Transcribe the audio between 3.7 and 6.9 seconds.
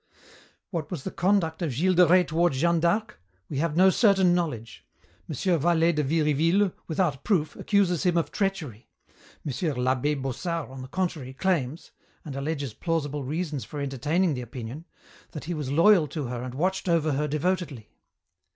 no certain knowledge. M. Vallet de Viriville,